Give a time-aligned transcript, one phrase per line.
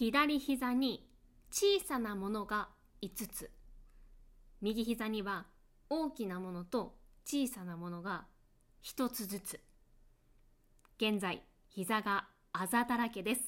[0.00, 1.06] 左膝に
[1.50, 2.70] 小さなものが
[3.02, 3.50] 5つ。
[4.62, 5.44] 右膝には
[5.90, 6.96] 大きなものと
[7.26, 8.24] 小さなものが
[8.82, 9.60] 1つずつ。
[10.96, 13.42] 現在膝があざだらけです。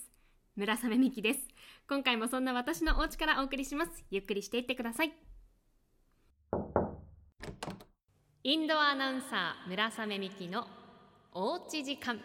[0.55, 1.41] 村雨美希です。
[1.89, 4.05] 今回もそんな私のお家からお送りします。
[4.11, 5.15] ゆっくりしていってください。
[8.43, 10.69] インドアナウンサー村雨美希の
[11.33, 12.21] おうち時間。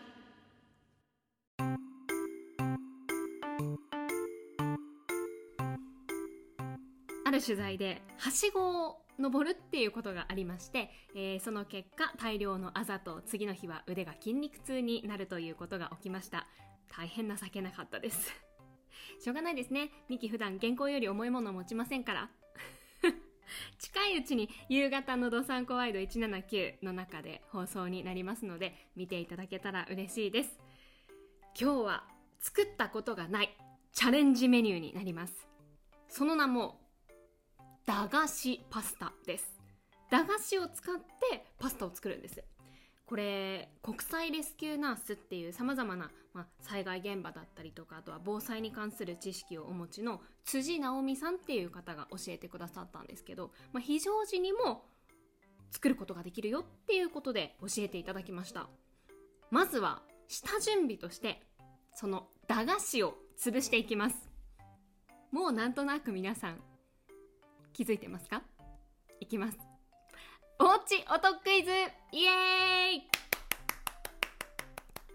[7.37, 16.47] る取材ではしごを登るっていうことがありまして、えー、その結果大量のあざと次の日は腕が筋肉痛になるということが起きました。
[16.89, 18.31] 大変情けなかったです。
[19.19, 19.91] しょうがないですね。
[20.09, 22.29] ミキ普段原稿より重いものを持ちませんから。
[23.79, 30.59] 近いうちに夕方のドサンコワイド179の中で放送になりますので見ていただけたら嬉しいです。
[31.59, 32.07] 今日は
[32.39, 33.55] 作ったことがない
[33.93, 35.47] チャレンジメニューになります。
[36.07, 36.86] その名も
[37.87, 39.45] 駄菓子パスタです。
[40.11, 42.43] 駄菓子を使ってパスタを作るんです。
[43.05, 54.83] これ国際レスキューナースっていうさまざまな、まあ、災害現場だったりとかあとは防災に関する知識をお持ちの辻直美さんっていう方が教えてくださったんですけど、まあ、非常時にも
[55.71, 58.67] 作ることができるよっていうことで教えていただきました。
[59.49, 61.41] まずは下準備として
[61.93, 64.29] その駄菓子を潰していきます。
[65.31, 66.59] もうなんとなく皆さん
[67.77, 68.41] 気づいてますか？
[69.19, 69.57] いきます。
[70.57, 71.69] おうち音クイズ！
[72.11, 73.03] イエーイ！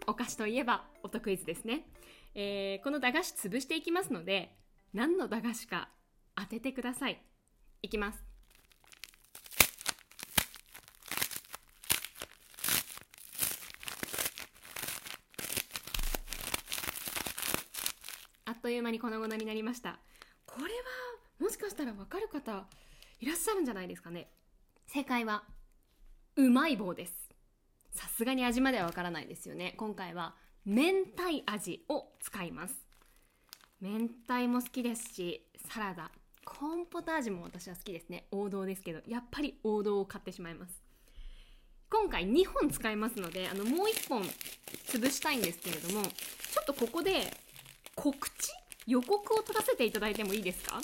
[0.07, 1.85] お菓子といえば音クイズですね、
[2.33, 4.55] えー、この駄菓子潰していきますので
[4.93, 5.89] 何の駄菓子か
[6.37, 7.21] 当ててください。
[7.81, 8.23] いきます。
[18.45, 19.99] あっという間に粉々になりました。
[20.45, 20.69] これは
[21.39, 22.65] もしかしたらわかる方
[23.19, 24.29] いらっしゃるんじゃないですかね。
[24.87, 25.43] 正解は
[26.35, 27.13] うまい棒です。
[27.91, 29.75] さすがに味まではわからないですよね。
[29.77, 30.35] 今回は
[30.65, 32.75] 明太味を使います。
[33.81, 36.11] 明太も好きですしサラダ
[36.45, 38.27] コーンポタージュも私は好きですね。
[38.31, 40.81] 王道ですけどやっぱり王道を買ってしまいます。
[41.89, 44.23] 今回2本使いますのであのもう1本
[44.87, 46.11] 潰したいんですけれどもちょ
[46.61, 47.31] っとここで
[47.95, 48.49] 告知？
[48.87, 50.81] 予告を取らせていただいてもいいですか？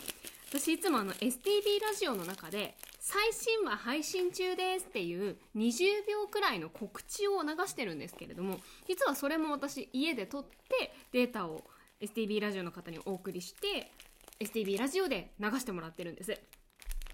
[0.52, 11.66] 私いつもあの STB ラジオの中で最新話配信中ですっていう20秒くらいの告知を流してるんですけれども実はそれも私家で撮ってデータを
[12.02, 13.92] STB ラジオの方にお送りして
[14.40, 16.36] STB ラジオで流してもらってるんです。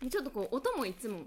[0.09, 1.23] ちょっとこう音もいつも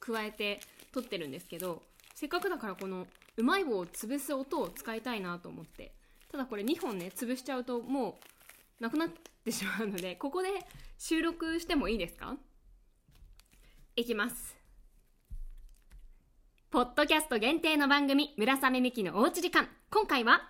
[0.00, 0.58] 加えて
[0.92, 1.82] 撮ってるんですけど
[2.16, 3.06] せっかくだからこの
[3.36, 5.92] うまい棒を潰す音を使いたいなと思って。
[6.32, 8.18] ただこれ2本ね潰しちゃうとも
[8.80, 9.08] うなくなっ
[9.44, 10.48] てしまうのでここで
[11.04, 12.36] 収録してもいいですか？
[13.96, 14.56] いきます。
[16.70, 19.68] ポッドキャスト限定の番組、村雨美希のおうち時間。
[19.90, 20.48] 今回は、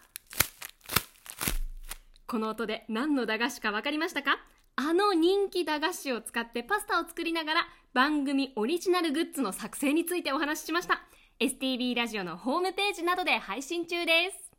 [2.27, 4.37] この音で何の駄菓子か分かりましたか？
[4.77, 11.01] あの人気駄菓子を使ってパスタを作りながら番組オリジナルグッズの作成についてお話ししました。
[11.41, 14.53] STB ラジオのホームページなどで配信中です。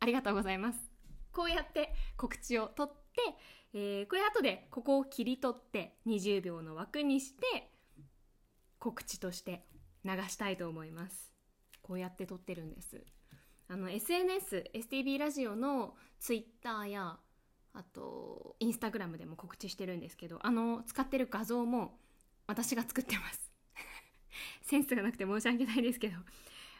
[0.00, 0.93] ありがとうございます。
[1.34, 3.20] こうやって告知を取って、
[3.74, 7.70] えー、これ後でここを切り取って20秒の枠にして
[8.78, 9.64] 告知として
[10.04, 11.32] 流したいと思います。
[11.82, 13.04] こうやって撮ってるんです。
[13.68, 17.18] あの SNS STB ラジオの Twitter や
[17.72, 21.98] あとインスタグラムでも告知してるんですけどあの使ってる画像も
[22.46, 23.50] 私が作ってます。
[24.62, 26.18] センスがなくて申し訳ないですけど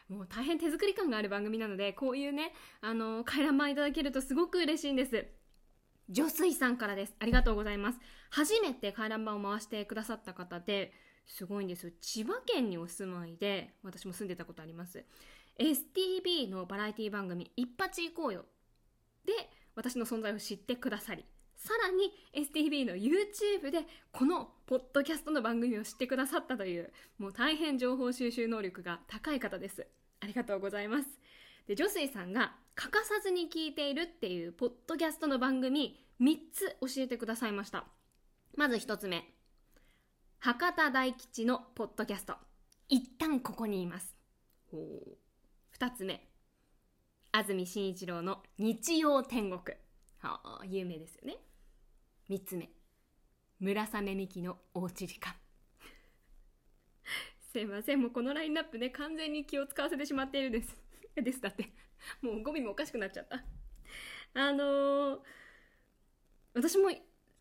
[0.09, 5.25] もう大変手作り感がある番組なのでこういうねあの回覧板いただけるとすごく嬉しいんです。
[6.07, 7.15] 女水さんからです。
[7.19, 7.99] ありがとうございます。
[8.29, 10.93] 初めて回覧板を回してくださった方で
[11.25, 11.91] すごいんですよ。
[12.01, 15.03] 千葉県にお住まいで私も住んでたことあります。
[15.57, 18.45] STB のバラエティ番組「一発行こうよ」
[19.25, 19.33] で
[19.73, 21.25] 私の存在を知ってくださり。
[21.65, 22.13] さらに
[22.45, 29.87] STB の YouTube でこのポッドキャストの番組を知ってくださったというもう大変情報収集能力が高い方です。
[30.19, 31.07] ありがとうございます。
[31.67, 37.85] で女水さんが欠かさずに聞いているっていうポッドキャストの番組3つ教えてくださいました。
[38.55, 39.23] まず1つ目。
[40.37, 42.35] 博多大吉のポッドキャスト。
[42.89, 44.15] 一旦ここにいます。
[44.71, 46.29] 2つ目。
[47.31, 49.75] 安住紳一郎の日曜天国。
[50.19, 51.37] はあ有名ですよね
[52.29, 52.69] 3つ目。
[53.59, 55.35] 村雨美希のおうち時間。
[57.51, 58.01] すいません。
[58.01, 60.75] もうこのラインナップね完全に気を使わせてしまっているです。
[61.15, 61.39] です。
[61.39, 61.71] だって。
[62.21, 63.43] もう語尾もおかしくなっちゃった。
[64.33, 65.21] あのー
[66.55, 66.89] 私も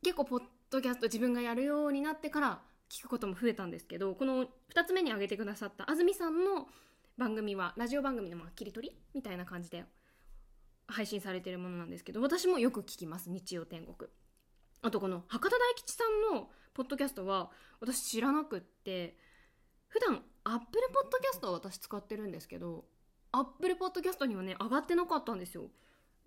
[0.03, 4.45] 結構ポッドキャスト自分がやるようになってから聞くことも増えたんですけどこの
[4.75, 6.69] 2つ目に挙げてくださった安住さんの
[7.17, 8.97] 番組はラジオ番組の切り取り？
[9.15, 9.85] みたいな感じで
[10.89, 13.31] 配信されてるものなんですけど私もよく聞きます。
[13.31, 14.11] 日曜天国。
[14.85, 17.51] あとこの博多大吉さんのポッドキャストは
[17.81, 19.17] 私知らなくって
[19.89, 22.85] 普段アップルポッドキャストは私使ってるんですけど
[23.33, 25.71] アップルポッドキャストにはね上がってなかったんですよ。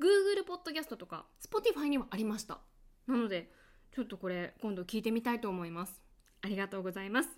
[0.02, 2.58] Google ポッドキャストとか Spotify にはありました。
[3.06, 3.52] なので
[3.92, 6.02] ちょっとこれ今度聞いてみたいと思います。
[6.42, 7.30] ありがとうございます、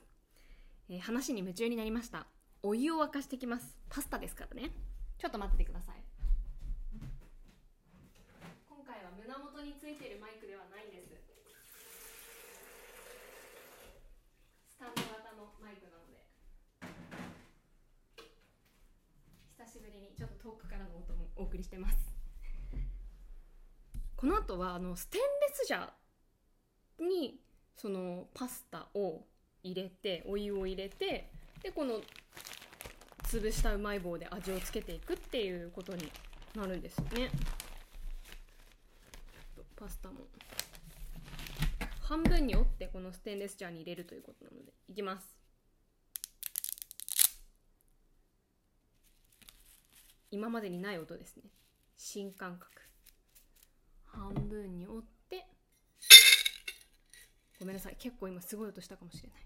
[0.90, 2.28] えー話に夢中になりました。
[2.64, 3.76] お湯を沸かしてきます。
[3.90, 4.72] パスタですからね。
[5.18, 5.96] ちょっと待っててください。
[8.70, 11.10] 今回は胸元についてるマイクではないんです
[14.70, 16.24] スタンド型のマイクなので
[19.60, 21.98] 久しぶりにちょっと遠くからの音もお送りしてます。
[24.18, 27.40] この後はあのステンレスジャーに
[27.78, 29.24] そのパスタを
[29.64, 31.32] 入れてお湯を入れて
[31.64, 32.02] でこの
[33.24, 36.12] 潰したうまい棒で味をつけていくっていうことに
[36.54, 37.30] なるんですよね。
[39.78, 40.16] パスタも
[42.02, 45.39] 半分に折ってこのステンレスジャーに入れるということなのでいきます。
[50.32, 51.44] 今までにない音ですね。
[51.98, 52.70] 新感覚。
[54.06, 55.48] 半分に折って。
[57.60, 57.96] ごめんなさい。
[57.98, 59.40] 結構今すごい音したかもしれない。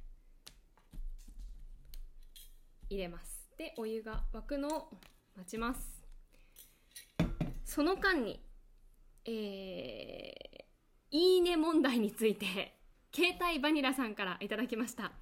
[2.89, 3.49] 入れます。
[3.57, 4.89] でお湯が沸くのを
[5.35, 6.03] 待ちます。
[7.65, 8.39] その間に
[9.25, 12.75] えー、いいね問題について
[13.15, 15.13] 携帯バニラさんからいただきました。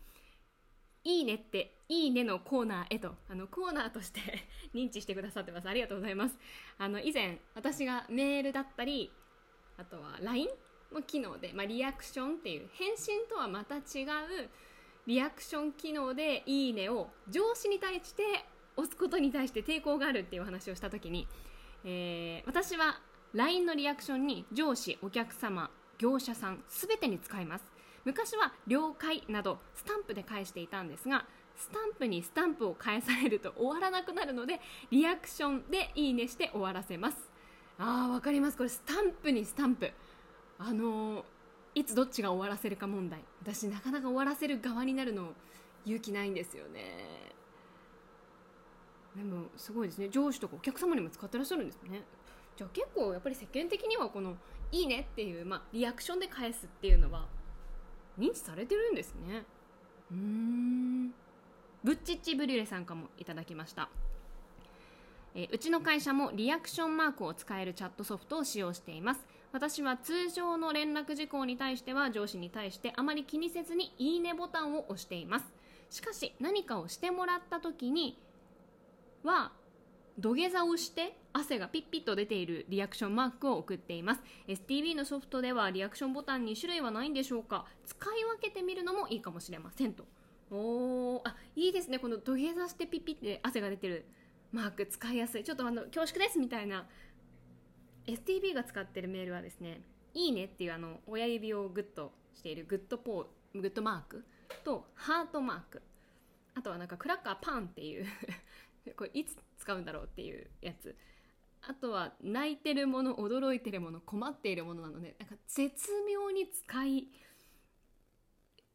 [1.04, 4.22] いいねっていいねのコーナーへとあのコーナーとして
[4.74, 5.68] 認知してくださってます。
[5.68, 6.38] ありがとうございます。
[6.78, 9.12] あの以前私がメールだったり
[9.78, 10.50] あとは LINE
[10.92, 14.50] の機能で、まあ、リアクションっていう返信とはまた違う
[15.08, 18.46] リアクション機能で「いいね」を上司に対して
[18.76, 21.28] 押すことに対して抵抗があるっていう話をした時に、
[21.84, 23.02] えー私は
[23.34, 27.71] LINE のリアクションに上司お客様業者さん全てに使います。
[28.06, 31.26] 昔は「了解」などスタンプで返していたんですが
[31.56, 34.60] スタンプにスタンプを返されると終わらなくなるので
[34.90, 37.32] リアクションで「いいね」して終わらせます。
[37.78, 38.58] あーわかります。
[38.58, 39.92] これスタンプにスタンプ。
[40.58, 41.26] あのー
[41.74, 43.24] いつどっちが終わらせるか問題。
[43.42, 45.34] 私なかなか終わらせる側になるの
[45.86, 47.32] 勇気ないんですよね。
[49.16, 50.10] でもすごいですね。
[50.10, 52.04] 上司とかお客様にも使ってらっしゃるんですね。
[52.58, 54.38] じゃあ結構やっぱり世間的にはこの
[54.72, 57.26] 「いいね」っていう、まあ、リアクションで返すっていうのは
[58.18, 59.46] 認知されてるんですね。
[60.12, 61.10] うん。
[61.84, 63.90] ブッチッチブリュレさんかもいただきました。
[65.34, 69.26] えうちの会社もリアクションマークを使えるチャットソフトを使用しています。
[69.54, 75.46] 私は通常の連絡事項に対しては上司に対してあまり気にせずにいいねボタンを押しています。
[75.90, 78.18] しかし何かをしてもらった時に
[79.24, 79.52] は
[80.22, 84.22] 土下座をして汗がピッピッと出ているリアクションマークを送っています。
[84.48, 87.66] STB のソフトではリアクションボタンに種類はないんでしょうか。
[87.88, 90.06] 使い分けてみるのもいいかもしれませんと。
[90.52, 91.98] おーあいいですね。
[91.98, 94.06] この土下座してピッピッて汗が出てる
[94.52, 94.86] マーク。
[94.86, 95.44] 使いやすい。
[95.44, 96.86] ちょっとあの恐縮ですみたいな。
[98.06, 99.82] STB が使ってるメールはですね
[100.14, 104.24] いいねっていうあの親指をグッとしているグッドポーグッドマーク
[104.64, 105.82] とハートマーク。
[106.54, 108.06] あとはなんかクラッカーパンっていう
[108.96, 110.96] これいつ使うんだろうっていうやつ。
[111.62, 117.08] あとは泣いてるもの驚いてるもの困っているものなのでなんか絶妙に使い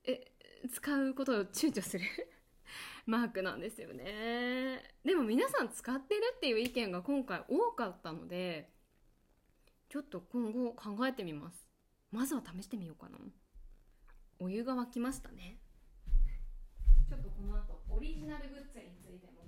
[0.05, 0.33] え
[0.73, 2.05] 使うことを躊躇する
[3.07, 4.95] マークなんですよね。
[5.05, 8.73] でも皆さん使ってるっていう意見が今回多かったので
[9.89, 11.69] ちょっと今後考えてみます。
[12.13, 13.19] まずは試してみようかな。
[14.39, 15.59] お湯が沸きましたね。
[17.09, 19.47] ちょっとこの後オリジナルグッズについても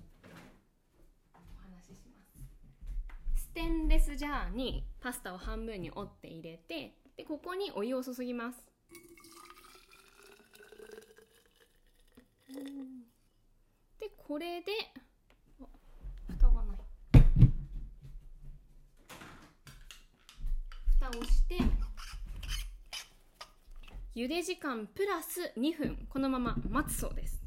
[1.33, 2.23] お話ししま
[3.35, 8.57] すステンレスジャーにパスタを半分に折って入れてでここにお湯を注ぎます。
[13.99, 14.67] でこれで
[16.29, 16.77] 蓋がない。
[21.01, 21.57] 蓋をして
[24.15, 26.07] 茹で時間プラス2分。
[26.09, 27.43] このまま待つそうです。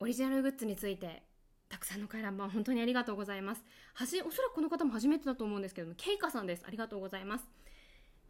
[0.00, 1.29] オリジナルグッズについて
[1.70, 3.64] たくさんの回覧板本当にありがとうございます。
[3.94, 6.64] はじおそらくこの方も初めてだと思うんですけどもケイカさんです。
[6.66, 7.44] ありがとうございます。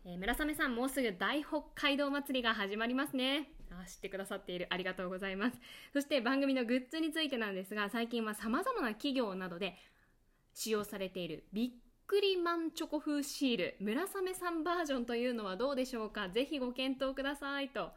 [0.04, 3.50] えー村雨さんもうすぐ大北海道祭りが始まりますね。
[3.70, 4.66] あ知ってくださっている。
[4.70, 5.58] ありがとうございます。
[5.92, 9.74] そして番組のグッズについてなんですが最近はさまざまな企業などで
[10.54, 11.70] 使用されているビッ
[12.06, 16.28] くりマンチョコ風シール村雨さんバージョンというのはどうでしょうか？
[16.28, 17.90] ぜひご検討くださいと。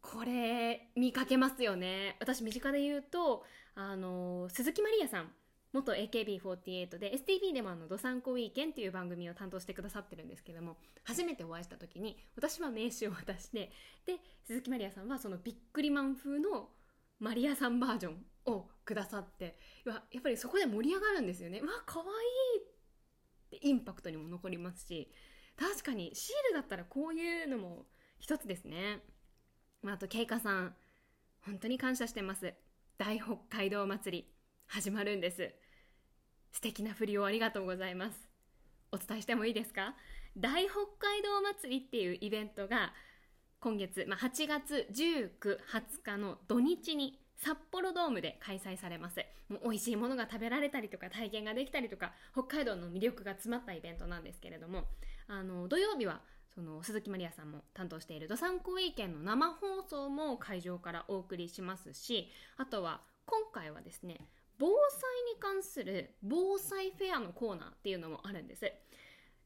[0.00, 2.16] これ見かけますよね。
[2.20, 3.44] 私身近で言うと
[3.80, 5.30] あの鈴木まりやさん
[5.72, 13.70] 元 AKB48 で STV でもあの「どさんこウィーケン」っていう番組を担当してくださってるんですけども初めてお会いした時に私は名刺を渡して
[14.04, 16.70] で鈴木まりやさんはそのビックリマン風の
[17.20, 21.60] マリアさんバージョンをくださってやっぱりそこで盛り上がるんですよね。
[21.60, 22.08] うわ可愛い
[22.64, 25.08] ってインパクトにも残りますし
[25.56, 27.86] 確かにシールだったらこういうのも
[28.18, 29.04] 一つですね、
[29.82, 30.74] まあ、あとケイカさん
[31.42, 32.54] 本当に感謝してます。
[32.98, 34.28] 大北海道祭り
[34.66, 35.54] 始まるんです。
[36.50, 38.28] 素敵な振りをありがとうございます。
[38.90, 39.94] お伝えしてもいいですか？
[40.36, 42.92] 大北海道祭りっていうイベントが
[43.60, 49.24] 今月、まあ、8月19、20日の土日に札幌ドームで開催されます。
[49.48, 54.88] もう美味しいものが食べられたりとか体験ができたりとか北海道の魅力が詰まったイベントなんですけれども
[55.28, 56.20] あの土曜日は
[56.54, 64.16] その鈴木まりやさんも担当しているどさんこウィーケンの生放送も会場からお送りしますしあとは今回はですね
[64.58, 65.00] 防災
[65.34, 68.72] に関する防災フェアのコーナーっていうのもあるんです。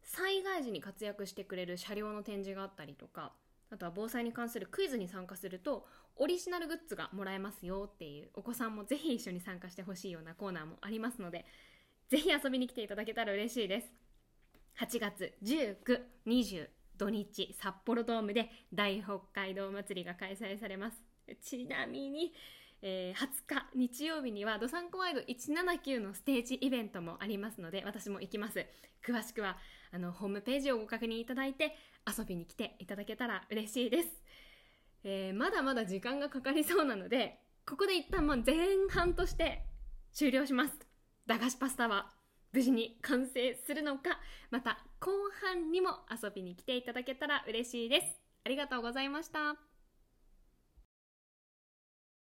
[0.03, 3.33] 災害時に活躍してくれる車両の展示があったりとか
[3.71, 11.47] あとは防災に関するクイズに参加するとオリジナルグッズがもらえますよっていうお子さんもぜひ一緒に参加してほしいようなコーナーもありますので
[12.09, 13.93] ぜひ遊びに来ていただけたら嬉しいです。
[14.79, 16.69] 8月19、20
[17.03, 20.97] 土日札幌ドームで大北海道祭りが開催されます。
[21.43, 22.33] ちなみに
[22.85, 28.67] えー、20日日曜日にはドサンコワイド179のステージイベントもありますので私も行きます。
[29.07, 29.57] 詳しくは
[29.93, 34.09] あのホームページをご確認いただいて遊びに来ていただけたら嬉しいです、
[35.05, 38.57] えー、まだまだ時間がかかりそうなのでここで一旦もう前
[38.91, 39.65] 半として
[40.13, 40.75] 終了します。
[41.27, 42.11] 駄菓子パスタは。
[42.53, 48.21] 無事に完成するのかまた後半にも遊びに来ていただけたら嬉しいです。
[48.45, 49.72] ありがとうございました。